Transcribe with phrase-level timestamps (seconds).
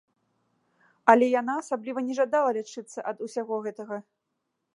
[1.13, 3.95] Але яна асабліва не жадала лячыцца ад усяго гэтага.